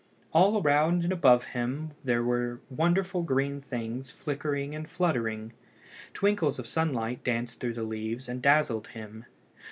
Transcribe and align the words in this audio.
All 0.33 0.59
around 0.59 1.03
and 1.03 1.13
above 1.13 1.43
him 1.53 1.91
there 2.03 2.23
were 2.23 2.59
wonderful 2.71 3.21
green 3.21 3.61
things 3.61 4.09
flickering 4.09 4.73
and 4.73 4.89
fluttering. 4.89 5.53
Twinkles 6.15 6.57
of 6.57 6.65
sunlight 6.65 7.23
danced 7.23 7.59
through 7.59 7.75
the 7.75 7.83
leaves 7.83 8.27
and 8.27 8.41
dazzled 8.41 8.87
him. 8.87 9.25